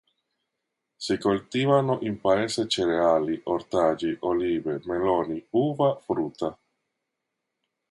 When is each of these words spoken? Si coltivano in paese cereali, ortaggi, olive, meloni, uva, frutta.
Si 0.97 1.15
coltivano 1.19 1.99
in 2.01 2.19
paese 2.19 2.67
cereali, 2.67 3.39
ortaggi, 3.43 4.17
olive, 4.21 4.81
meloni, 4.85 5.45
uva, 5.51 5.95
frutta. 5.95 6.57